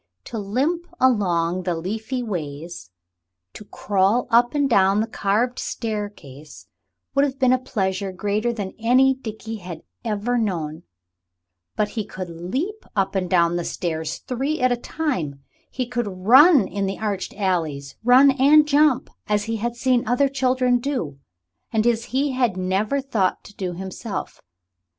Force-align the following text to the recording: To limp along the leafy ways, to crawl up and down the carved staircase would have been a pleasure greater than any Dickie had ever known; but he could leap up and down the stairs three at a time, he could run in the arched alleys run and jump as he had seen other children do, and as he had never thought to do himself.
To 0.23 0.39
limp 0.39 0.87
along 0.99 1.61
the 1.61 1.75
leafy 1.75 2.23
ways, 2.23 2.89
to 3.53 3.63
crawl 3.65 4.25
up 4.31 4.55
and 4.55 4.67
down 4.67 4.99
the 4.99 5.05
carved 5.05 5.59
staircase 5.59 6.65
would 7.13 7.23
have 7.23 7.37
been 7.37 7.53
a 7.53 7.59
pleasure 7.59 8.11
greater 8.11 8.51
than 8.51 8.73
any 8.79 9.13
Dickie 9.13 9.57
had 9.57 9.83
ever 10.03 10.39
known; 10.39 10.81
but 11.75 11.89
he 11.89 12.03
could 12.03 12.31
leap 12.31 12.83
up 12.95 13.13
and 13.13 13.29
down 13.29 13.57
the 13.57 13.63
stairs 13.63 14.17
three 14.17 14.59
at 14.59 14.71
a 14.71 14.75
time, 14.75 15.43
he 15.69 15.85
could 15.85 16.07
run 16.07 16.67
in 16.67 16.87
the 16.87 16.97
arched 16.97 17.35
alleys 17.35 17.95
run 18.03 18.31
and 18.31 18.67
jump 18.67 19.07
as 19.27 19.43
he 19.43 19.57
had 19.57 19.75
seen 19.75 20.07
other 20.07 20.27
children 20.29 20.79
do, 20.79 21.19
and 21.71 21.85
as 21.85 22.05
he 22.05 22.31
had 22.31 22.57
never 22.57 23.01
thought 23.01 23.43
to 23.43 23.53
do 23.55 23.73
himself. 23.73 24.41